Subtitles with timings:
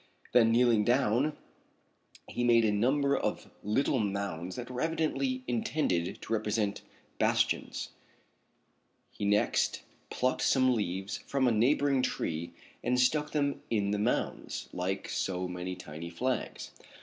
[0.33, 1.37] Then kneeling down
[2.27, 6.81] he made a number of little mounds that were evidently intended to represent
[7.19, 7.89] bastions.
[9.11, 12.51] He next plucked some leaves from a neighboring tree
[12.83, 16.71] and stuck them in the mounds like so many tiny flags.